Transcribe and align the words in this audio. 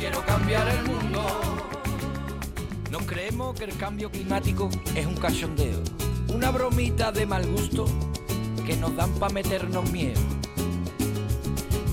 Quiero 0.00 0.26
cambiar 0.26 0.66
el 0.68 0.82
mundo. 0.82 1.22
No 2.90 2.98
creemos 3.06 3.56
que 3.56 3.66
el 3.66 3.76
cambio 3.76 4.10
climático 4.10 4.68
es 4.96 5.06
un 5.06 5.14
cachondeo, 5.14 5.80
una 6.26 6.50
bromita 6.50 7.12
de 7.12 7.24
mal 7.24 7.46
gusto 7.46 7.84
que 8.66 8.76
nos 8.76 8.96
dan 8.96 9.12
para 9.20 9.32
meternos 9.32 9.88
miedo. 9.92 10.20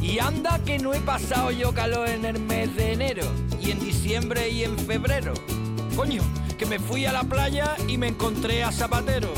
Y 0.02 0.18
anda 0.18 0.58
que 0.66 0.80
no 0.80 0.92
he 0.96 1.00
pasado 1.02 1.52
yo 1.52 1.72
calor 1.72 2.10
en 2.10 2.26
el 2.26 2.40
mes 2.40 2.76
de 2.76 2.94
enero, 2.94 3.28
y 3.62 3.70
en 3.70 3.80
diciembre 3.80 4.50
y 4.50 4.64
en 4.64 4.76
febrero. 4.80 5.36
Coño, 5.96 6.24
que 6.58 6.66
me 6.66 6.80
fui 6.80 7.06
a 7.06 7.14
la 7.14 7.26
playa 7.26 7.76
y 7.88 8.00
me 8.00 8.08
encontré 8.08 8.64
a 8.64 8.72
Zapatero. 8.72 9.32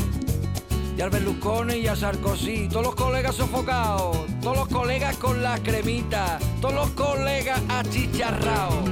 Y 1.00 1.02
al 1.02 1.08
Berlusconi 1.08 1.76
y 1.76 1.86
a 1.86 1.96
Sarkozy, 1.96 2.68
todos 2.68 2.84
los 2.84 2.94
colegas 2.94 3.34
sofocados, 3.34 4.18
todos 4.42 4.54
los 4.54 4.68
colegas 4.68 5.16
con 5.16 5.42
la 5.42 5.58
cremita, 5.60 6.38
todos 6.60 6.74
los 6.74 6.90
colegas 6.90 7.58
achicharrados. 7.70 8.84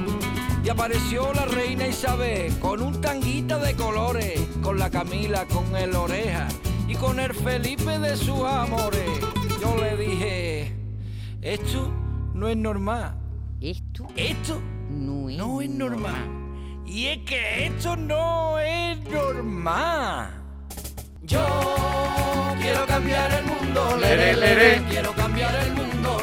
Y 0.63 0.69
apareció 0.69 1.31
la 1.33 1.45
reina 1.45 1.85
Isabel 1.85 2.57
con 2.57 2.81
un 2.81 2.99
tanguita 2.99 3.59
de 3.59 3.75
colores, 3.75 4.41
con 4.63 4.79
la 4.79 4.89
Camila, 4.89 5.45
con 5.45 5.75
el 5.75 5.95
oreja 5.95 6.47
y 6.87 6.95
con 6.95 7.19
el 7.19 7.31
Felipe 7.31 7.99
de 7.99 8.17
sus 8.17 8.43
amores. 8.43 9.07
Yo 9.61 9.77
le 9.77 9.95
dije, 9.95 10.75
esto 11.43 11.93
no 12.33 12.47
es 12.47 12.57
normal. 12.57 13.19
Esto 13.61 14.07
Esto 14.15 14.59
no 14.89 15.29
es, 15.29 15.37
no 15.37 15.61
es 15.61 15.69
normal. 15.69 16.27
Y 16.87 17.05
es 17.05 17.19
que 17.19 17.67
esto 17.67 17.95
no 17.95 18.57
es 18.57 18.99
normal. 19.11 20.48
Quiero 24.89 25.13
cambiar 25.13 25.55
el 25.55 25.71
mundo. 25.73 26.17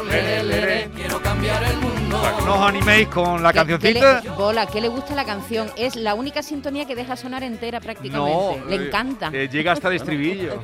Quiero 0.97 1.23
cambiar 1.23 1.63
el 1.63 1.77
mundo. 1.77 1.96
Que 2.39 2.45
no 2.45 2.55
os 2.55 2.69
animéis 2.69 3.09
con 3.09 3.43
la 3.43 3.53
¿Qué- 3.53 3.61
qué 3.61 3.67
cancioncita. 3.67 4.21
le, 4.23 4.31
Bola, 4.31 4.67
¿qué 4.67 4.81
le 4.81 4.89
gusta 4.89 5.15
la 5.15 5.25
canción? 5.25 5.69
Es 5.77 5.97
la 5.97 6.15
única 6.15 6.43
sintonía 6.43 6.87
que 6.87 6.95
deja 6.95 7.17
sonar 7.17 7.43
entera 7.43 7.81
prácticamente. 7.81 8.63
le 8.69 8.77
eh, 8.77 8.87
encanta. 8.87 9.31
eh, 9.33 9.49
llega 9.51 9.73
hasta 9.73 9.89
el 9.89 9.97
estribillo. 9.97 10.61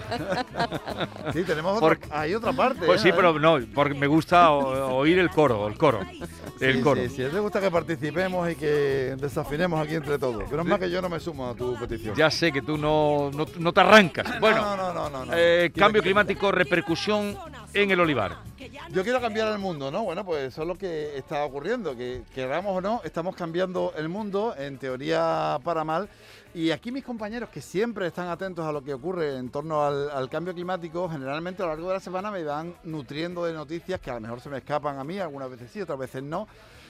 Sí, 1.33 1.43
tenemos 1.45 1.79
Porque- 1.81 2.07
otra, 2.07 2.21
hay 2.21 2.35
otra 2.35 2.53
parte. 2.53 2.87
Pues 2.87 3.01
sí, 3.01 3.09
¿eh? 3.11 3.13
pero 3.15 3.39
no, 3.39 3.59
porque 3.75 3.95
me 3.95 4.07
gusta 4.07 4.51
o- 4.53 4.97
oír 4.97 5.19
el 5.19 5.31
coro, 5.31 5.67
el 5.69 5.77
coro. 5.77 6.01
El 6.61 6.77
Sí, 6.77 6.81
coro. 6.83 7.01
Sí, 7.03 7.09
sí, 7.09 7.17
te 7.31 7.39
gusta 7.41 7.61
que 7.61 7.71
participemos 7.71 8.51
y 8.51 8.55
que 8.55 9.15
desafinemos 9.19 9.81
aquí 9.85 9.95
entre 9.97 10.19
todos. 10.19 10.45
Pero 10.49 10.63
es 10.63 10.69
más 10.69 10.79
que 10.79 10.91
yo 10.91 11.03
no 11.03 11.09
me 11.09 11.19
sumo 11.21 11.49
a 11.51 11.55
tu 11.55 11.75
petición. 11.79 12.15
Ya 12.17 12.31
sé 12.31 12.53
que 12.53 12.63
tú 12.63 12.79
no, 12.79 13.31
no, 13.35 13.47
no 13.59 13.73
te 13.73 13.81
arrancas. 13.81 14.39
Bueno, 14.41 14.63
no, 14.63 14.77
no, 14.77 14.93
no, 14.95 15.11
no, 15.11 15.25
no. 15.27 15.33
eh, 15.35 15.73
cambio 15.77 16.03
climático, 16.03 16.53
repercusión 16.53 17.37
en 17.75 17.91
el 17.91 18.01
olivar. 18.01 18.37
Yo 18.91 19.03
quiero 19.03 19.21
cambiar 19.21 19.49
el 19.53 19.59
mundo, 19.59 19.91
¿no? 19.91 20.05
Bueno, 20.05 20.25
pues 20.25 20.45
eso 20.45 20.63
es 20.63 20.69
lo 20.69 20.77
que 20.77 21.17
está 21.17 21.45
ocurriendo, 21.45 21.97
que 21.97 22.23
queramos 22.35 22.77
o 22.77 22.81
no, 22.81 23.01
estamos 23.05 23.35
cambiando 23.35 23.93
el 23.97 24.09
mundo, 24.09 24.55
en 24.57 24.79
teoría 24.79 25.59
para 25.65 25.85
mal. 25.85 26.09
Y 26.55 26.71
aquí 26.71 26.93
mis 26.93 27.05
compañeros, 27.05 27.49
que 27.49 27.63
siempre 27.63 28.07
están 28.07 28.29
atentos 28.29 28.67
a 28.67 28.73
lo 28.73 28.83
que 28.83 28.93
ocurre 28.93 29.39
en 29.39 29.49
torno 29.49 29.83
al, 29.83 30.29
cambio 30.29 30.53
climático, 30.53 31.09
generalmente 31.09 31.63
a 31.63 31.67
lo 31.67 31.73
largo 31.73 31.89
de 31.89 31.95
la 31.95 32.01
semana 32.01 32.31
me 32.31 32.45
van 32.45 32.75
nutriendo 32.85 33.45
de 33.45 33.55
noticias 33.55 34.01
que 34.01 34.11
a 34.11 34.15
lo 34.15 34.21
mejor 34.21 34.41
se 34.41 34.51
me 34.51 34.59
escapan 34.59 34.99
a 34.99 35.05
mí, 35.05 35.19
algunas 35.19 35.51
veces 35.51 35.71
sí, 35.71 35.81
otras 35.81 35.99
veces 35.99 36.23
no. 36.23 36.47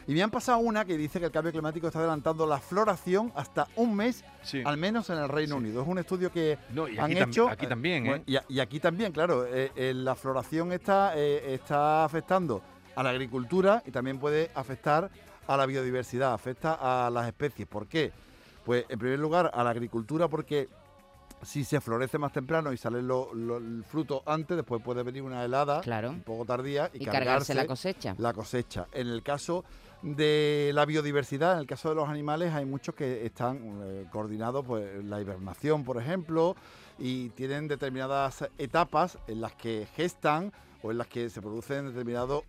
Y 0.06 0.14
me 0.14 0.22
han 0.22 0.30
pasado 0.30 0.58
una 0.58 0.84
que 0.84 0.96
dice 0.96 1.18
que 1.20 1.26
el 1.26 1.32
cambio 1.32 1.52
climático 1.52 1.86
está 1.86 2.00
adelantando 2.00 2.46
la 2.46 2.58
floración 2.58 3.32
hasta 3.36 3.68
un 3.76 3.94
mes, 3.94 4.24
Sí. 4.42 4.62
al 4.64 4.76
menos 4.76 5.08
en 5.10 5.18
el 5.18 5.28
Reino 5.28 5.56
Unido. 5.56 5.82
Es 5.82 5.88
un 5.88 5.98
estudio 5.98 6.30
que 6.32 6.58
No, 6.70 6.88
y 6.88 6.98
han 6.98 7.12
hecho. 7.16 7.48
aquí 7.48 7.66
también, 7.66 8.06
¿eh? 8.06 8.22
Y, 8.48 8.58
aquí 8.60 8.80
también, 8.80 9.12
claro, 9.12 9.46
eh, 9.46 9.70
eh, 9.76 9.92
la 9.94 10.14
floración 10.14 10.72
está, 10.72 11.12
eh, 11.16 11.54
está 11.54 12.04
afectando 12.04 12.62
a 12.96 13.02
la 13.02 13.10
agricultura 13.10 13.82
y 13.86 13.90
también 13.90 14.18
puede 14.18 14.50
afectar 14.54 15.10
a 15.46 15.56
la 15.56 15.66
biodiversidad, 15.66 16.32
afecta 16.34 17.06
a 17.06 17.10
las 17.10 17.26
especies. 17.26 17.66
¿Por 17.68 17.86
qué? 17.86 18.12
Pues 18.64 18.84
en 18.88 18.98
primer 18.98 19.18
lugar 19.18 19.50
a 19.54 19.64
la 19.64 19.70
agricultura 19.70 20.28
porque 20.28 20.68
si 21.42 21.64
se 21.64 21.80
florece 21.80 22.18
más 22.18 22.32
temprano 22.32 22.72
y 22.72 22.76
sale 22.76 23.02
lo- 23.02 23.34
lo- 23.34 23.56
el 23.56 23.82
fruto 23.82 24.22
antes, 24.26 24.56
después 24.56 24.80
puede 24.80 25.02
venir 25.02 25.22
una 25.22 25.44
helada 25.44 25.80
Claro. 25.80 26.10
un 26.10 26.20
poco 26.22 26.44
tardía 26.44 26.88
y, 26.94 27.02
y 27.02 27.06
cargarse 27.06 27.52
la 27.54 27.66
cosecha. 27.66 28.14
la 28.18 28.32
cosecha. 28.32 28.86
En 28.92 29.08
el 29.08 29.24
caso 29.24 29.64
de 30.02 30.72
la 30.74 30.84
biodiversidad, 30.84 31.54
en 31.54 31.60
el 31.60 31.66
caso 31.66 31.88
de 31.88 31.94
los 31.94 32.08
animales, 32.08 32.52
hay 32.52 32.64
muchos 32.64 32.94
que 32.94 33.24
están 33.24 33.80
eh, 33.84 34.06
coordinados, 34.10 34.64
pues 34.66 35.04
la 35.04 35.20
hibernación, 35.20 35.84
por 35.84 35.96
ejemplo, 35.96 36.56
y 36.98 37.30
tienen 37.30 37.68
determinadas 37.68 38.48
etapas 38.58 39.18
en 39.28 39.40
las 39.40 39.54
que 39.54 39.86
gestan 39.94 40.52
o 40.82 40.90
en 40.90 40.98
las 40.98 41.06
que 41.06 41.30
se 41.30 41.40
producen 41.40 41.86
determinados 41.86 42.42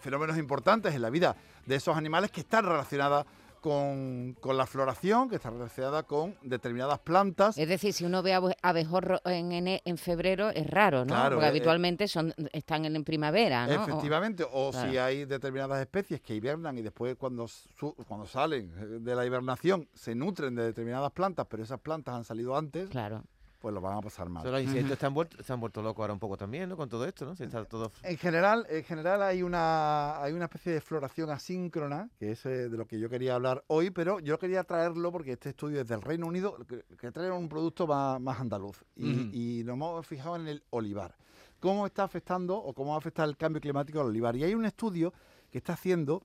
fenómenos 0.00 0.38
importantes 0.38 0.94
en 0.94 1.02
la 1.02 1.10
vida 1.10 1.36
de 1.66 1.76
esos 1.76 1.96
animales 1.96 2.30
que 2.30 2.40
están 2.40 2.64
relacionadas 2.64 3.26
con, 3.60 4.36
con 4.40 4.56
la 4.56 4.66
floración, 4.66 5.28
que 5.28 5.36
está 5.36 5.50
relacionada 5.50 6.02
con 6.02 6.34
determinadas 6.42 6.98
plantas. 6.98 7.56
Es 7.58 7.68
decir, 7.68 7.92
si 7.92 8.04
uno 8.04 8.22
ve 8.22 8.34
abe- 8.34 8.56
abejorro 8.62 9.20
en, 9.24 9.50
ene- 9.52 9.82
en 9.84 9.98
febrero 9.98 10.50
es 10.50 10.66
raro, 10.66 11.00
¿no? 11.00 11.14
Claro, 11.14 11.36
Porque 11.36 11.46
eh, 11.46 11.50
habitualmente 11.50 12.08
son, 12.08 12.34
están 12.52 12.84
en, 12.84 12.96
en 12.96 13.04
primavera, 13.04 13.66
Efectivamente, 13.72 14.44
o 14.50 14.72
si 14.72 14.78
Claro. 14.80 15.02
hay 15.04 15.24
determinadas 15.24 15.80
especies 15.80 16.20
que 16.20 16.34
hibernan 16.34 16.76
y 16.78 16.82
después 16.82 17.16
cuando, 17.16 17.46
su- 17.48 17.94
cuando 18.08 18.26
salen 18.26 18.72
eh, 18.78 18.84
de 19.00 19.14
la 19.14 19.24
hibernación 19.26 19.88
se 19.94 20.14
nutren 20.14 20.54
de 20.54 20.64
determinadas 20.64 21.12
plantas, 21.12 21.46
pero 21.48 21.62
esas 21.62 21.80
plantas 21.80 22.14
han 22.14 22.24
salido 22.24 22.56
antes, 22.56 22.88
Claro. 22.88 23.22
Pues 23.60 23.74
lo 23.74 23.80
van 23.80 23.98
a 23.98 24.00
pasar 24.00 24.28
mal. 24.28 24.50
Los 24.50 24.62
insectos 24.62 25.12
vuelto, 25.12 25.42
se 25.42 25.52
han 25.52 25.60
vuelto 25.60 25.82
locos 25.82 26.02
ahora 26.02 26.14
un 26.14 26.18
poco 26.18 26.36
también, 26.36 26.68
¿no? 26.68 26.76
Con 26.76 26.88
todo 26.88 27.04
esto, 27.04 27.26
¿no? 27.26 27.36
Se 27.36 27.44
está 27.44 27.64
todo... 27.66 27.92
En 28.02 28.16
general, 28.16 28.66
en 28.70 28.82
general 28.84 29.22
hay 29.22 29.42
una 29.42 30.22
hay 30.22 30.32
una 30.32 30.46
especie 30.46 30.72
de 30.72 30.80
floración 30.80 31.30
asíncrona, 31.30 32.08
que 32.18 32.32
es 32.32 32.46
eh, 32.46 32.68
de 32.68 32.76
lo 32.76 32.86
que 32.86 32.98
yo 32.98 33.10
quería 33.10 33.34
hablar 33.34 33.62
hoy, 33.66 33.90
pero 33.90 34.18
yo 34.20 34.38
quería 34.38 34.64
traerlo 34.64 35.12
porque 35.12 35.32
este 35.32 35.50
estudio 35.50 35.82
es 35.82 35.88
del 35.88 36.00
Reino 36.00 36.26
Unido, 36.26 36.56
que, 36.66 36.84
que 36.96 37.12
trae 37.12 37.30
un 37.30 37.48
producto 37.48 37.86
más, 37.86 38.20
más 38.20 38.40
andaluz. 38.40 38.82
Y, 38.96 39.60
y 39.60 39.64
nos 39.64 39.74
hemos 39.74 40.06
fijado 40.06 40.36
en 40.36 40.48
el 40.48 40.64
olivar. 40.70 41.14
¿Cómo 41.60 41.84
está 41.84 42.04
afectando 42.04 42.56
o 42.56 42.72
cómo 42.72 42.90
va 42.90 42.94
a 42.96 42.98
afectar 42.98 43.28
el 43.28 43.36
cambio 43.36 43.60
climático 43.60 44.00
al 44.00 44.06
olivar? 44.06 44.34
Y 44.36 44.44
hay 44.44 44.54
un 44.54 44.64
estudio 44.64 45.12
que 45.50 45.58
está 45.58 45.74
haciendo 45.74 46.22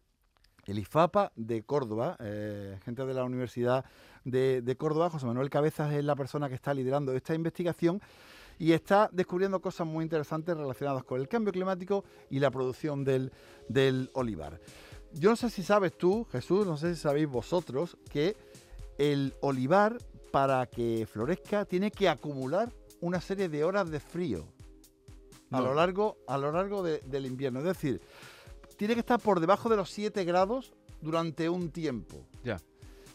el 0.65 0.79
IFAPA 0.79 1.31
de 1.35 1.63
Córdoba, 1.63 2.17
eh, 2.19 2.79
gente 2.83 3.05
de 3.05 3.13
la 3.13 3.23
Universidad 3.23 3.85
de, 4.23 4.61
de 4.61 4.75
Córdoba, 4.75 5.09
José 5.09 5.25
Manuel 5.25 5.49
Cabezas 5.49 5.93
es 5.93 6.03
la 6.03 6.15
persona 6.15 6.49
que 6.49 6.55
está 6.55 6.73
liderando 6.73 7.13
esta 7.13 7.35
investigación 7.35 8.01
y 8.57 8.71
está 8.71 9.09
descubriendo 9.11 9.61
cosas 9.61 9.85
muy 9.85 10.03
interesantes 10.03 10.55
relacionadas 10.57 11.03
con 11.03 11.19
el 11.19 11.27
cambio 11.27 11.51
climático 11.53 12.03
y 12.29 12.39
la 12.39 12.49
producción 12.51 13.03
del, 13.03 13.31
del 13.67 14.09
olivar. 14.13 14.59
Yo 15.13 15.29
no 15.29 15.35
sé 15.35 15.49
si 15.49 15.61
sabes 15.63 15.97
tú, 15.97 16.25
Jesús, 16.31 16.65
no 16.65 16.77
sé 16.77 16.95
si 16.95 17.01
sabéis 17.01 17.27
vosotros, 17.27 17.97
que 18.09 18.35
el 18.97 19.33
olivar 19.41 19.97
para 20.31 20.65
que 20.65 21.05
florezca 21.09 21.65
tiene 21.65 21.91
que 21.91 22.09
acumular 22.09 22.71
una 23.01 23.21
serie 23.21 23.49
de 23.49 23.63
horas 23.63 23.89
de 23.91 23.99
frío 23.99 24.45
a 25.51 25.61
lo 25.61 25.73
largo, 25.75 26.17
a 26.27 26.37
lo 26.37 26.51
largo 26.51 26.81
de- 26.81 26.99
del 27.05 27.25
invierno. 27.25 27.59
Es 27.59 27.65
decir, 27.65 28.01
tiene 28.77 28.93
que 28.93 28.99
estar 29.01 29.19
por 29.19 29.39
debajo 29.39 29.69
de 29.69 29.77
los 29.77 29.89
7 29.91 30.23
grados 30.25 30.73
durante 31.01 31.49
un 31.49 31.71
tiempo. 31.71 32.25
Ya. 32.43 32.59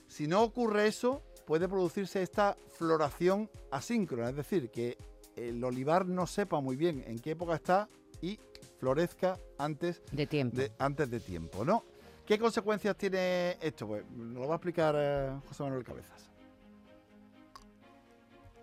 Si 0.08 0.26
no 0.26 0.42
ocurre 0.42 0.86
eso, 0.86 1.22
puede 1.46 1.68
producirse 1.68 2.22
esta 2.22 2.56
floración 2.76 3.50
asíncrona, 3.70 4.30
es 4.30 4.36
decir, 4.36 4.70
que 4.70 4.96
el 5.36 5.62
olivar 5.64 6.06
no 6.06 6.26
sepa 6.26 6.60
muy 6.60 6.76
bien 6.76 7.04
en 7.06 7.18
qué 7.18 7.32
época 7.32 7.54
está 7.54 7.88
y 8.20 8.38
florezca 8.78 9.38
antes 9.58 10.02
De 10.12 10.26
tiempo. 10.26 10.56
de, 10.56 10.72
antes 10.78 11.10
de 11.10 11.20
tiempo, 11.20 11.64
¿no? 11.64 11.84
¿Qué 12.26 12.38
consecuencias 12.38 12.96
tiene 12.96 13.56
esto? 13.60 13.86
Pues 13.88 14.04
nos 14.10 14.42
lo 14.42 14.48
va 14.48 14.54
a 14.54 14.56
explicar 14.56 14.94
eh, 14.96 15.32
José 15.48 15.62
Manuel 15.64 15.84
Cabezas. 15.84 16.29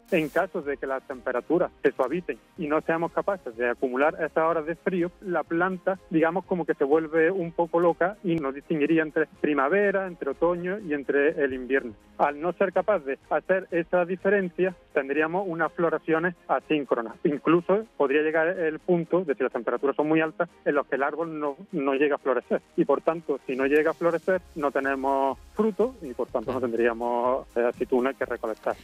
En 0.09 0.29
caso 0.29 0.61
de 0.61 0.77
que 0.77 0.87
las 0.87 1.05
temperaturas 1.05 1.69
se 1.83 1.91
suavicen 1.91 2.37
y 2.57 2.67
no 2.67 2.79
seamos 2.79 3.11
capaces 3.11 3.55
de 3.57 3.69
acumular 3.69 4.15
esas 4.15 4.37
horas 4.37 4.65
de 4.65 4.75
frío, 4.75 5.11
la 5.21 5.43
planta, 5.43 5.99
digamos, 6.09 6.45
como 6.45 6.65
que 6.65 6.75
se 6.75 6.85
vuelve 6.85 7.29
un 7.29 7.51
poco 7.51 7.81
loca 7.81 8.15
y 8.23 8.35
nos 8.35 8.55
distinguiría 8.55 9.01
entre 9.01 9.27
primavera, 9.41 10.07
entre 10.07 10.31
otoño 10.31 10.79
y 10.79 10.93
entre 10.93 11.43
el 11.43 11.53
invierno. 11.53 11.93
Al 12.17 12.39
no 12.39 12.53
ser 12.53 12.71
capaz 12.71 12.99
de 12.99 13.19
hacer 13.29 13.67
esa 13.71 14.05
diferencia, 14.05 14.73
tendríamos 14.93 15.45
unas 15.45 15.73
floraciones 15.73 16.35
asíncronas. 16.47 17.15
Incluso 17.25 17.85
podría 17.97 18.21
llegar 18.21 18.47
el 18.47 18.79
punto 18.79 19.25
de 19.25 19.35
si 19.35 19.43
las 19.43 19.51
temperaturas 19.51 19.95
son 19.97 20.07
muy 20.07 20.21
altas 20.21 20.49
en 20.63 20.75
los 20.75 20.87
que 20.87 20.95
el 20.95 21.03
árbol 21.03 21.37
no, 21.37 21.57
no 21.73 21.93
llega 21.95 22.15
a 22.15 22.19
florecer. 22.19 22.61
Y 22.77 22.85
por 22.85 23.01
tanto, 23.01 23.39
si 23.45 23.57
no 23.57 23.65
llega 23.65 23.91
a 23.91 23.93
florecer, 23.93 24.41
no 24.55 24.71
tenemos 24.71 25.37
fruto 25.53 25.95
y 26.01 26.13
por 26.13 26.29
tanto 26.29 26.53
no 26.53 26.61
tendríamos 26.61 27.45
eh, 27.57 27.65
aceitunas 27.65 28.15
que 28.15 28.25
recolectar. 28.25 28.75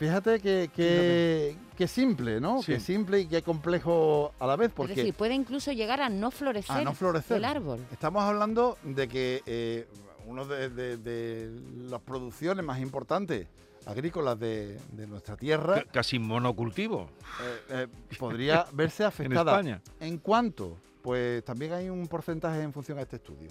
Fíjate 0.00 0.40
que, 0.40 0.70
que, 0.74 1.54
que 1.76 1.86
simple, 1.86 2.40
¿no? 2.40 2.62
Sí. 2.62 2.72
Que 2.72 2.80
simple 2.80 3.20
y 3.20 3.26
que 3.26 3.42
complejo 3.42 4.32
a 4.38 4.46
la 4.46 4.56
vez, 4.56 4.68
Es 4.70 4.74
porque 4.74 4.94
decir, 4.94 5.12
puede 5.12 5.34
incluso 5.34 5.72
llegar 5.72 6.00
a 6.00 6.08
no 6.08 6.30
florecer, 6.30 6.74
a 6.78 6.80
no 6.82 6.94
florecer. 6.94 7.36
el 7.36 7.44
árbol. 7.44 7.80
Estamos 7.92 8.22
hablando 8.22 8.78
de 8.82 9.06
que 9.08 9.42
eh, 9.44 9.86
una 10.26 10.44
de, 10.44 10.70
de- 10.70 10.96
de 10.96 11.50
las 11.90 12.00
producciones 12.00 12.64
más 12.64 12.80
importantes 12.80 13.46
agrícolas 13.84 14.40
de, 14.40 14.78
de 14.92 15.06
nuestra 15.06 15.36
tierra 15.36 15.76
C- 15.76 15.86
Casi 15.92 16.18
monocultivo 16.18 17.10
eh, 17.42 17.60
eh, 17.68 17.86
podría 18.18 18.64
verse 18.72 19.02
en 19.02 19.08
afectada. 19.08 19.52
España. 19.52 19.82
¿En 20.00 20.16
cuánto? 20.16 20.78
Pues 21.02 21.44
también 21.44 21.74
hay 21.74 21.90
un 21.90 22.08
porcentaje 22.08 22.62
en 22.62 22.72
función 22.72 22.96
a 22.98 23.02
este 23.02 23.16
estudio. 23.16 23.50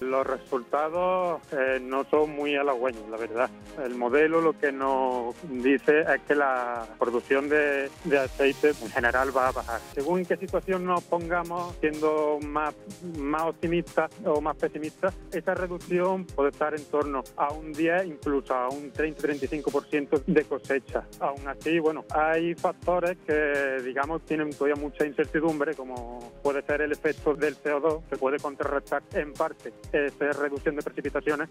Los 0.00 0.26
resultados 0.26 1.42
eh, 1.52 1.78
no 1.82 2.04
son 2.04 2.30
muy 2.30 2.56
halagüeños, 2.56 3.08
la 3.10 3.16
verdad. 3.18 3.50
El 3.84 3.94
modelo 3.96 4.40
lo 4.40 4.58
que 4.58 4.72
nos 4.72 5.34
dice 5.48 6.00
es 6.00 6.20
que 6.26 6.34
la 6.34 6.86
producción 6.98 7.48
de, 7.48 7.90
de 8.04 8.18
aceite 8.18 8.70
en 8.70 8.90
general 8.90 9.36
va 9.36 9.48
a 9.48 9.52
bajar. 9.52 9.80
Según 9.94 10.20
en 10.20 10.26
qué 10.26 10.36
situación 10.36 10.84
nos 10.84 11.04
pongamos, 11.04 11.74
siendo 11.80 12.38
más, 12.46 12.74
más 13.18 13.42
optimistas 13.42 14.10
o 14.24 14.40
más 14.40 14.56
pesimistas, 14.56 15.14
esa 15.32 15.54
reducción 15.54 16.24
puede 16.24 16.50
estar 16.50 16.74
en 16.74 16.84
torno 16.86 17.22
a 17.36 17.52
un 17.52 17.72
10, 17.72 18.06
incluso 18.06 18.54
a 18.54 18.68
un 18.68 18.92
30-35% 18.92 20.24
de 20.26 20.44
cosecha. 20.44 21.04
Aún 21.20 21.46
así, 21.46 21.78
bueno, 21.78 22.04
hay 22.10 22.54
factores 22.54 23.18
que, 23.26 23.82
digamos, 23.84 24.22
tienen 24.22 24.50
todavía 24.50 24.76
mucha 24.76 25.04
incertidumbre, 25.04 25.74
como 25.74 26.32
puede 26.42 26.62
ser 26.62 26.80
el 26.82 26.92
efecto 26.92 27.34
del 27.34 27.56
CO2, 27.56 28.02
que 28.08 28.16
puede 28.16 28.38
contrarrestar 28.38 29.02
en 29.12 29.32
parte 29.32 29.72
esa 29.92 30.32
reducción 30.32 30.76
de 30.76 30.82
precipitaciones. 30.82 31.48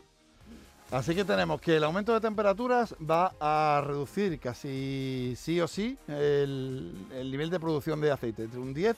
Así 0.91 1.13
que 1.13 1.23
tenemos 1.23 1.61
que 1.61 1.77
el 1.77 1.83
aumento 1.83 2.13
de 2.13 2.19
temperaturas 2.19 2.95
va 2.99 3.33
a 3.39 3.81
reducir 3.85 4.39
casi 4.39 5.35
sí 5.37 5.61
o 5.61 5.67
sí 5.67 5.97
el, 6.07 6.93
el 7.13 7.29
nivel 7.29 7.51
de 7.51 7.59
producción 7.59 8.01
de 8.01 8.11
aceite 8.11 8.43
entre 8.43 8.59
un 8.59 8.73
10 8.73 8.97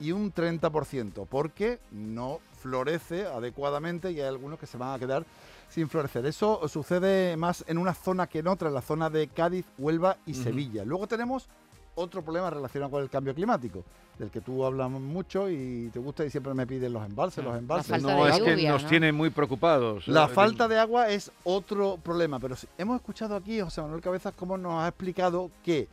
y 0.00 0.12
un 0.12 0.32
30%, 0.34 1.26
porque 1.28 1.78
no 1.92 2.40
florece 2.58 3.26
adecuadamente 3.26 4.10
y 4.10 4.20
hay 4.20 4.28
algunos 4.28 4.58
que 4.58 4.66
se 4.66 4.78
van 4.78 4.94
a 4.94 4.98
quedar 4.98 5.24
sin 5.68 5.88
florecer. 5.88 6.26
Eso 6.26 6.66
sucede 6.68 7.36
más 7.36 7.64
en 7.68 7.78
una 7.78 7.94
zona 7.94 8.26
que 8.26 8.40
en 8.40 8.48
otra, 8.48 8.68
en 8.68 8.74
la 8.74 8.82
zona 8.82 9.08
de 9.10 9.28
Cádiz, 9.28 9.66
Huelva 9.78 10.16
y. 10.26 10.34
Sevilla. 10.34 10.84
Luego 10.84 11.06
tenemos 11.06 11.48
otro 11.94 12.22
problema 12.22 12.50
relacionado 12.50 12.90
con 12.90 13.02
el 13.02 13.10
cambio 13.10 13.34
climático, 13.34 13.84
del 14.18 14.30
que 14.30 14.40
tú 14.40 14.64
hablas 14.64 14.90
mucho 14.90 15.48
y 15.50 15.90
te 15.92 15.98
gusta 15.98 16.24
y 16.24 16.30
siempre 16.30 16.52
me 16.54 16.66
piden 16.66 16.92
los 16.92 17.04
embalses, 17.04 17.44
los 17.44 17.56
embalses. 17.56 17.90
falta 17.90 18.14
no, 18.16 18.24
de 18.24 18.30
es 18.30 18.40
que 18.40 18.68
nos 18.68 18.82
¿no? 18.82 18.88
tiene 18.88 19.12
muy 19.12 19.30
preocupados. 19.30 20.06
La 20.08 20.24
Eh, 20.26 20.28
falta 20.28 20.68
de 20.68 20.78
agua 20.78 21.08
es 21.08 21.30
otro 21.44 21.98
problema, 22.02 22.38
pero 22.38 22.54
hemos 22.78 22.96
escuchado 22.96 23.34
aquí, 23.36 23.60
José 23.60 23.80
Manuel 23.82 24.00
Cabezas, 24.00 24.34
cómo 24.36 24.56
nos 24.56 24.82
ha 24.82 24.88
explicado 24.88 25.50
que 25.64 25.88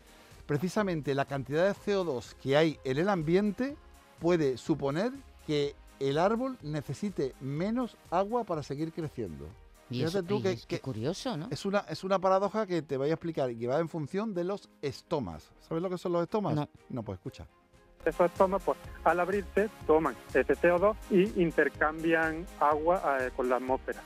precisamente 0.46 1.14
la 1.16 1.26
cantidad 1.26 1.66
de 1.68 1.74
CO2 1.74 2.34
que 2.42 2.56
hay 2.58 2.80
en 2.84 2.98
el 2.98 3.10
ambiente 3.10 3.76
puede 4.20 4.58
suponer 4.58 5.12
que 5.46 5.76
el 6.00 6.18
árbol 6.18 6.58
necesite 6.62 7.34
menos 7.42 7.98
agua 8.12 8.44
para 8.44 8.62
seguir 8.64 8.92
creciendo. 8.94 9.46
Y 9.90 10.00
Fíjate 10.00 10.18
eso, 10.20 10.24
tú 10.24 10.40
y 10.40 10.42
que- 10.44 10.52
es 10.52 10.66
que 10.66 10.76
que- 10.78 10.82
curioso, 10.82 11.38
¿no? 11.38 11.48
Es 11.50 11.66
una, 11.66 11.80
es 11.88 12.04
una 12.04 12.20
paradoja 12.20 12.66
que 12.68 12.82
te 12.82 12.98
voy 12.98 13.10
a 13.10 13.14
explicar 13.14 13.50
y 13.52 13.58
que 13.58 13.68
va 13.68 13.80
en 13.80 13.88
función 13.88 14.34
de 14.34 14.44
los 14.44 14.70
estomas. 14.82 15.52
¿Sabes 15.68 15.82
lo 15.82 15.90
que 15.90 15.98
son 15.98 16.12
los 16.14 16.24
estomas? 16.24 16.56
No. 16.56 16.68
No, 16.90 17.04
pues 17.04 17.18
escucha. 17.18 17.48
Esos 18.06 18.30
estomas, 18.32 18.62
pues, 18.64 18.78
al 19.04 19.20
abrirse, 19.20 19.70
toman 19.86 20.16
ese 20.34 20.56
CO2 20.56 20.96
y 21.10 21.42
intercambian 21.42 22.46
agua 22.60 23.18
eh, 23.22 23.32
con 23.36 23.50
la 23.50 23.58
atmósfera. 23.58 24.02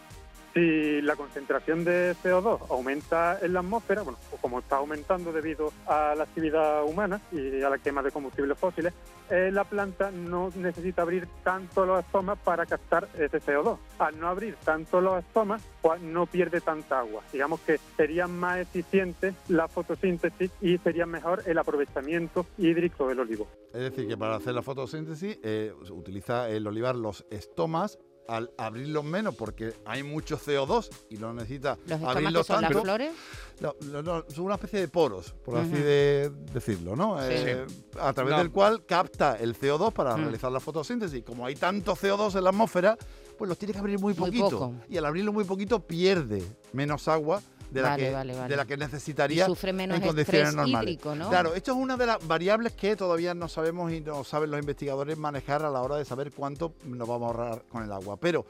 Si 0.54 1.02
la 1.02 1.16
concentración 1.16 1.86
de 1.86 2.14
CO2 2.22 2.70
aumenta 2.70 3.40
en 3.42 3.54
la 3.54 3.62
atmósfera, 3.62 4.02
bueno, 4.02 4.20
como 4.42 4.60
está 4.60 4.78
aumentando 4.78 5.32
debido 5.32 5.72
a 5.88 6.14
la 6.14 6.24
actividad 6.24 6.84
humana 6.84 7.22
y 7.32 7.62
a 7.62 7.70
la 7.70 7.78
quema 7.78 8.02
de 8.02 8.12
combustibles 8.12 8.58
fósiles, 8.58 8.94
eh, 9.30 9.50
la 9.50 9.64
planta 9.64 10.12
no 10.12 10.50
necesita 10.56 11.04
abrir 11.04 11.26
tanto 11.44 11.86
los 11.86 12.04
estomas 12.04 12.38
para 12.40 12.66
captar 12.66 13.08
ese 13.18 13.40
CO2. 13.40 13.78
Al 14.00 14.20
no 14.20 14.28
abrir 14.28 14.56
tanto 14.66 15.00
los 15.00 15.24
estomas, 15.24 15.64
pues 15.82 16.02
no 16.02 16.26
pierde 16.26 16.60
tanta 16.60 17.00
agua. 17.00 17.24
Digamos 17.32 17.62
que 17.62 17.80
sería 17.96 18.28
más 18.28 18.58
eficiente 18.58 19.34
la 19.48 19.70
fotosíntesis 19.70 20.52
y 20.60 20.78
sería 20.80 21.06
mejor 21.06 21.44
el 21.46 21.58
aprovechamiento 21.58 22.46
hídrico 22.58 23.08
del 23.08 23.22
olivo. 23.22 23.48
Es 23.74 23.82
decir, 23.82 24.06
que 24.06 24.18
para 24.18 24.36
hacer 24.36 24.54
la 24.54 24.62
fotosíntesis 24.62 25.40
eh, 25.44 25.74
utiliza 25.92 26.50
el 26.50 26.68
olivar 26.68 26.96
los 26.96 27.26
estomas 27.30 28.00
al 28.28 28.52
abrirlos 28.58 29.04
menos 29.04 29.36
porque 29.36 29.74
hay 29.86 30.04
mucho 30.04 30.38
CO2 30.38 30.90
y 31.10 31.18
no 31.18 31.34
necesita 31.34 31.78
Los 31.86 32.02
abrirlos 32.04 32.48
son 32.48 32.62
las 32.62 32.72
tanto. 32.72 32.84
flores. 32.84 33.12
No, 33.60 33.76
no, 33.92 34.02
no, 34.02 34.26
son 34.30 34.46
una 34.46 34.56
especie 34.56 34.80
de 34.80 34.88
poros, 34.88 35.34
por 35.46 35.58
así 35.58 35.70
de 35.72 36.32
decirlo, 36.54 36.96
¿no? 36.96 37.18
Sí. 37.20 37.28
Eh, 37.30 37.66
a 38.00 38.12
través 38.14 38.32
No. 38.34 38.38
del 38.40 38.52
cual 38.52 38.86
capta 38.86 39.36
el 39.36 39.56
CO2 39.58 39.92
para 39.94 40.16
realizar 40.16 40.52
la 40.52 40.60
fotosíntesis. 40.60 41.24
Como 41.24 41.46
hay 41.46 41.56
tanto 41.56 41.96
CO2 41.96 42.36
en 42.38 42.44
la 42.44 42.50
atmósfera, 42.50 42.98
pues 43.38 43.48
los 43.50 43.58
tiene 43.58 43.74
que 43.74 43.80
abrir 43.80 44.00
muy 44.00 44.14
Muy 44.14 44.28
poquito. 44.30 44.50
poco. 44.50 44.74
Y 44.90 44.98
al 44.98 45.06
abrirlo 45.06 45.32
muy 45.34 45.44
poquito 45.44 45.80
pierde 45.80 46.44
menos 46.74 47.08
agua 47.08 47.42
de 47.72 47.82
la, 47.82 47.96
que, 47.96 48.12
vale, 48.12 48.36
vale. 48.36 48.50
De 48.50 48.56
la 48.56 48.66
que 48.66 48.74
Y 48.74 48.78
necesitaría 48.78 49.46
sufre 49.46 49.72
menos 49.74 49.98
en 50.00 50.06
condiciones 50.06 50.54
normales. 50.54 50.92
hídrico, 50.92 51.16
¿no? 51.16 51.30
Claro, 51.30 51.54
esto 51.56 51.72
es 51.72 51.78
una 51.78 51.98
de 51.98 52.06
las 52.06 52.28
variables 52.28 52.74
que 52.74 52.96
todavía 52.96 53.34
no 53.34 53.48
sabemos 53.48 53.92
y 53.92 54.02
no 54.02 54.24
saben 54.24 54.52
los 54.52 54.60
investigadores 54.60 55.18
manejar 55.18 55.64
a 55.64 55.70
la 55.70 55.82
hora 55.82 55.96
de 55.96 56.06
saber 56.06 56.32
cuánto 56.32 56.74
nos 56.86 57.08
vamos 57.08 57.24
a 57.24 57.28
ahorrar 57.28 57.64
con 57.70 57.84
el 57.84 57.92
agua. 57.92 58.18
Pero 58.18 58.46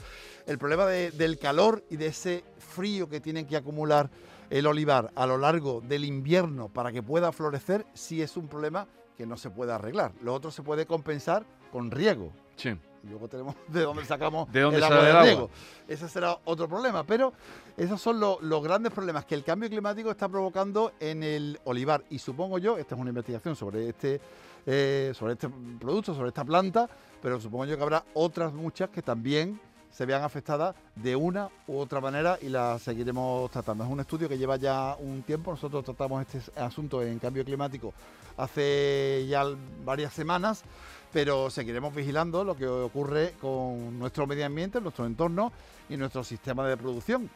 el 0.47 0.57
problema 0.57 0.85
de- 0.87 1.11
del 1.11 1.37
calor 1.37 1.83
y 1.89 1.97
de 1.97 2.07
ese 2.07 2.43
frío 2.57 3.07
que 3.07 3.21
tienen 3.21 3.45
que 3.45 3.55
acumular 3.55 4.09
el 4.49 4.65
olivar 4.67 5.11
a 5.15 5.25
lo 5.25 5.37
largo 5.37 5.81
del 5.81 6.03
invierno 6.03 6.67
para 6.67 6.91
que 6.91 7.01
pueda 7.01 7.31
florecer, 7.31 7.85
sí 7.93 8.21
es 8.21 8.35
un 8.35 8.47
problema 8.47 8.87
que 9.17 9.25
no 9.25 9.37
se 9.37 9.49
puede 9.49 9.71
arreglar. 9.71 10.11
Lo 10.21 10.33
otro 10.33 10.51
se 10.51 10.63
puede 10.63 10.85
compensar 10.85 11.45
con 11.71 11.91
riego. 11.91 12.33
Sí. 12.55 12.75
Y 13.03 13.07
Luego 13.07 13.27
tenemos 13.27 13.55
de 13.67 13.81
dónde 13.81 14.05
sacamos 14.05 14.51
¿De 14.51 14.61
dónde 14.61 14.77
el 14.77 14.83
sale 14.83 14.95
agua 14.95 15.07
el 15.07 15.11
de 15.13 15.17
agua? 15.19 15.23
riego. 15.31 15.49
Ese 15.87 16.07
será 16.09 16.37
otro 16.45 16.67
problema. 16.67 17.03
Pero 17.03 17.33
esos 17.77 17.99
son 18.01 18.19
lo- 18.19 18.39
los 18.41 18.63
grandes 18.63 18.91
problemas 18.91 19.25
que 19.25 19.35
el 19.35 19.43
cambio 19.43 19.69
climático 19.69 20.11
está 20.11 20.29
provocando 20.29 20.91
en 20.99 21.23
el 21.23 21.59
olivar. 21.65 22.03
Y 22.09 22.19
supongo 22.19 22.57
yo, 22.59 22.77
esta 22.77 22.95
es 22.95 23.01
una 23.01 23.09
investigación 23.09 23.55
sobre 23.55 23.89
este, 23.89 24.21
eh, 24.65 25.11
sobre 25.15 25.33
este 25.33 25.49
producto, 25.79 26.13
sobre 26.13 26.29
esta 26.29 26.45
planta, 26.45 26.87
pero 27.21 27.39
supongo 27.41 27.65
yo 27.65 27.75
que 27.77 27.83
habrá 27.83 28.03
otras 28.13 28.53
muchas 28.53 28.89
que 28.89 29.01
también 29.01 29.59
se 29.91 30.05
vean 30.05 30.23
afectadas 30.23 30.73
de 30.95 31.17
una 31.17 31.49
u 31.67 31.77
otra 31.77 31.99
manera 31.99 32.37
y 32.41 32.47
las 32.47 32.81
seguiremos 32.81 33.51
tratando. 33.51 33.83
Es 33.83 33.89
un 33.89 33.99
estudio 33.99 34.29
que 34.29 34.37
lleva 34.37 34.55
ya 34.55 34.95
un 34.99 35.21
tiempo. 35.23 35.51
Nosotros 35.51 35.83
tratamos 35.83 36.25
este 36.25 36.57
asunto 36.61 37.01
en 37.01 37.19
cambio 37.19 37.43
climático 37.43 37.93
hace 38.37 39.25
ya 39.27 39.43
varias 39.83 40.13
semanas, 40.13 40.63
pero 41.11 41.49
seguiremos 41.49 41.93
vigilando 41.93 42.43
lo 42.43 42.55
que 42.55 42.67
ocurre 42.67 43.33
con 43.41 43.99
nuestro 43.99 44.27
medio 44.27 44.45
ambiente, 44.45 44.79
nuestro 44.81 45.05
entorno 45.05 45.51
y 45.89 45.97
nuestro 45.97 46.23
sistema 46.23 46.67
de 46.67 46.77
producción, 46.77 47.29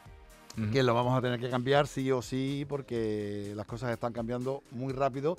que 0.72 0.84
lo 0.84 0.94
vamos 0.94 1.18
a 1.18 1.22
tener 1.22 1.40
que 1.40 1.50
cambiar 1.50 1.86
sí 1.88 2.12
o 2.12 2.22
sí 2.22 2.66
porque 2.70 3.52
las 3.56 3.66
cosas 3.66 3.92
están 3.92 4.14
cambiando 4.14 4.64
muy 4.72 4.94
rápido 4.94 5.38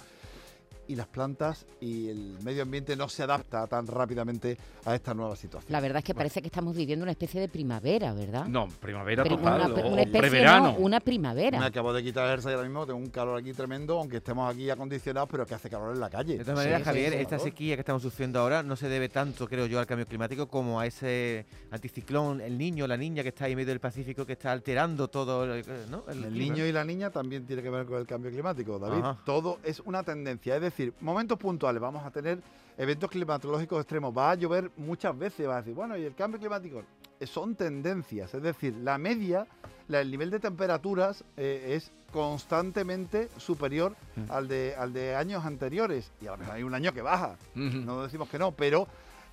y 0.88 0.97
las 0.97 1.06
plantas 1.06 1.67
y 1.81 2.09
el 2.09 2.37
medio 2.43 2.62
ambiente 2.62 2.97
no 2.97 3.09
se 3.09 3.23
adapta 3.23 3.67
tan 3.67 3.87
rápidamente 3.87 4.57
a 4.85 4.95
esta 4.95 5.14
nueva 5.14 5.35
situación. 5.37 5.73
La 5.73 5.81
verdad 5.81 5.99
es 5.99 6.05
que 6.05 6.14
parece 6.14 6.40
que 6.40 6.47
estamos 6.49 6.76
viviendo 6.76 7.02
una 7.02 7.12
especie 7.12 7.40
de 7.40 7.49
primavera, 7.49 8.12
¿verdad? 8.12 8.47
No, 8.47 8.69
primavera 8.81 9.23
Pero 9.25 9.37
total. 9.37 9.73
una, 9.73 9.83
o- 9.83 9.87
una 9.88 9.97
o 9.97 9.99
especie, 9.99 10.21
preverano. 10.21 10.73
no, 10.73 10.78
una 10.78 11.00
primavera. 11.00 11.59
Me 11.59 11.66
acabo 11.66 11.93
de 11.93 12.02
quitar 12.02 12.25
el 12.25 12.31
jersey 12.31 12.52
ahora 12.55 12.69
mismo, 12.69 12.87
tengo 12.87 12.99
un 12.99 13.11
calor 13.11 13.38
aquí 13.38 13.52
tremendo, 13.52 13.99
aunque 13.99 14.19
estemos 14.19 14.52
aquí 14.52 14.71
acondicionados, 14.71 15.28
pero 15.31 15.45
que 15.47 15.55
hace 15.55 15.69
calor 15.71 15.95
en 15.95 16.00
la 16.00 16.11
calle. 16.11 16.38
De 16.38 16.45
todas 16.45 16.57
maneras, 16.59 16.81
sí, 16.81 16.85
Javier, 16.85 17.12
sí. 17.14 17.19
esta 17.19 17.38
sequía 17.38 17.75
que 17.76 17.81
estamos 17.81 18.02
sufriendo 18.02 18.38
ahora 18.40 18.62
no 18.62 18.76
se 18.76 18.88
debe 18.88 19.09
tanto, 19.09 19.49
creo 19.49 19.66
yo, 19.66 19.78
al 19.81 19.87
cambio 19.87 20.07
climático 20.07 20.47
como 20.49 20.78
a 20.78 20.87
ese 20.87 21.47
anticiclón, 21.71 22.40
el 22.40 22.57
niño, 22.59 22.87
la 22.87 22.97
niña 22.97 23.23
que 23.23 23.31
está 23.31 23.47
ahí 23.47 23.52
en 23.52 23.57
medio 23.57 23.69
del 23.71 23.81
Pacífico, 23.81 24.25
que 24.26 24.35
está 24.35 24.52
alterando 24.52 25.09
todo 25.09 25.45
el, 25.45 25.61
eh, 25.61 25.64
¿no? 25.90 26.05
El 26.09 26.33
niño 26.37 26.64
y 26.66 26.73
la 26.73 26.85
niña 26.85 27.11
también 27.11 27.45
tiene 27.47 27.62
que 27.62 27.71
ver 27.71 27.87
con 27.87 27.99
el 27.99 28.07
cambio 28.07 28.31
climático, 28.31 28.78
David. 28.78 28.99
Ajá. 28.99 29.19
Todo 29.25 29.59
es 29.64 29.81
una 29.81 30.02
tendencia, 30.02 30.57
es 30.57 30.62
decir, 30.62 30.75
momentos 31.00 31.38
puntuales, 31.38 31.80
vamos 31.80 32.04
a 32.04 32.11
tener 32.11 32.38
eventos 32.78 33.11
climatológicos 33.11 33.80
extremos, 33.80 34.16
va 34.16 34.33
a 34.33 34.35
llover 34.35 34.71
muchas 34.76 35.16
veces, 35.18 35.49
va 35.49 35.54
a 35.56 35.59
decir, 35.62 35.75
bueno, 35.75 35.97
¿y 35.97 36.04
el 36.04 36.14
cambio 36.14 36.38
climático? 36.38 36.83
Eh, 37.18 37.26
Son 37.26 37.54
tendencias, 37.54 38.35
es 38.35 38.42
decir, 38.42 38.75
la 38.83 38.99
media, 38.99 39.47
la- 39.88 40.00
el 40.02 40.11
nivel 40.11 40.30
de 40.30 40.38
temperaturas 40.40 41.25
eh, 41.37 41.73
es 41.76 41.90
constantemente 42.12 43.28
superior 43.38 43.95
Mm. 44.16 44.30
al, 44.30 44.49
de, 44.49 44.75
al 44.76 44.92
de 44.92 45.14
años 45.16 45.45
anteriores, 45.45 46.12
y 46.21 46.26
a 46.26 46.33
lo 46.33 46.38
mejor 46.38 46.54
hay 46.54 46.62
un 46.62 46.75
año 46.75 46.92
que 46.92 47.02
baja, 47.02 47.37
Ujú. 47.54 47.78
no 47.78 48.02
decimos 48.02 48.28
que 48.28 48.38
no, 48.38 48.52
pero 48.52 48.87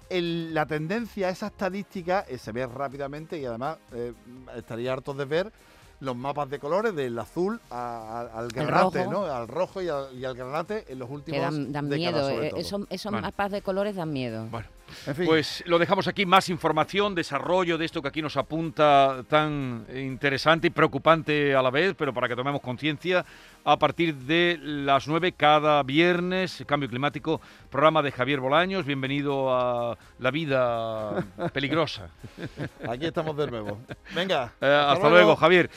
el- 0.09 0.53
la 0.53 0.65
tendencia, 0.65 1.29
esa 1.29 1.47
estadística, 1.47 2.25
eh, 2.27 2.37
se 2.37 2.51
ve 2.51 2.65
rápidamente 2.65 3.37
y 3.39 3.45
además 3.45 3.77
eh, 3.93 4.13
estaría 4.55 4.93
harto 4.93 5.13
de 5.13 5.25
ver 5.25 5.51
los 6.03 6.15
mapas 6.15 6.49
de 6.49 6.59
colores 6.59 6.93
del 6.95 7.17
azul 7.17 7.59
a- 7.71 8.27
a- 8.33 8.39
al 8.39 8.49
granate. 8.49 9.07
¿no? 9.07 9.23
Al 9.25 9.47
rojo 9.47 9.81
y 9.81 9.87
al, 9.89 10.13
y 10.17 10.25
al 10.25 10.35
granate 10.35 10.85
en 10.89 10.99
los 10.99 11.09
últimos 11.09 11.37
Que 11.39 11.43
dan, 11.43 11.71
dan 11.71 11.89
décadas, 11.89 12.29
miedo. 12.29 12.43
eh. 12.43 12.51
Esos, 12.57 12.81
esos 12.89 13.11
Bueno. 13.11 13.25
mapas 13.27 13.51
de 13.51 13.61
colores 13.61 13.95
dan 13.95 14.11
miedo. 14.11 14.45
Bueno, 14.51 14.67
En 15.07 15.15
fin, 15.15 15.25
Pues 15.25 15.63
lo 15.65 15.79
dejamos 15.79 16.07
aquí, 16.07 16.23
más 16.25 16.49
información, 16.49 17.15
desarrollo 17.15 17.77
de 17.79 17.85
esto 17.85 18.01
que 18.01 18.09
aquí 18.09 18.21
nos 18.21 18.37
apunta 18.37 19.23
tan 19.27 19.87
interesante 19.95 20.67
y 20.67 20.69
preocupante 20.69 21.55
a 21.55 21.61
la 21.63 21.71
vez, 21.71 21.95
pero 21.97 22.13
para 22.13 22.27
que 22.27 22.35
tomemos 22.35 22.61
conciencia, 22.61 23.25
a 23.65 23.79
partir 23.79 24.13
de 24.13 24.59
las 24.61 25.07
9 25.07 25.31
cada 25.31 25.81
viernes, 25.83 26.63
Cambio 26.67 26.89
Climático, 26.89 27.39
programa 27.71 28.03
de 28.03 28.11
Javier 28.11 28.39
Bolaños, 28.41 28.85
bienvenido 28.85 29.55
a 29.55 29.97
La 30.19 30.29
Vida 30.31 31.23
Peligrosa. 31.53 32.09
aquí 32.87 33.05
estamos 33.05 33.35
de 33.37 33.47
nuevo. 33.47 33.79
Venga, 34.13 34.51
Eh, 34.61 34.85
hasta 34.89 35.09
luego, 35.09 35.35
Javier. 35.37 35.71